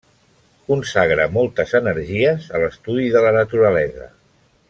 [0.69, 4.09] Consagra moltes energies a l'estudi de la naturalesa.